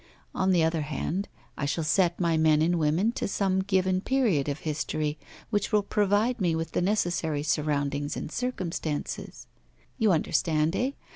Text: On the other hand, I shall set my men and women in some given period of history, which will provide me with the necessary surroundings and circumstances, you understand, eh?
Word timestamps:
On 0.33 0.49
the 0.49 0.63
other 0.63 0.81
hand, 0.81 1.27
I 1.55 1.67
shall 1.67 1.83
set 1.83 2.19
my 2.19 2.35
men 2.35 2.63
and 2.63 2.79
women 2.79 3.13
in 3.21 3.27
some 3.27 3.59
given 3.59 4.01
period 4.01 4.49
of 4.49 4.61
history, 4.61 5.19
which 5.51 5.71
will 5.71 5.83
provide 5.83 6.41
me 6.41 6.55
with 6.55 6.71
the 6.71 6.81
necessary 6.81 7.43
surroundings 7.43 8.17
and 8.17 8.31
circumstances, 8.31 9.45
you 9.99 10.11
understand, 10.11 10.75
eh? 10.75 10.93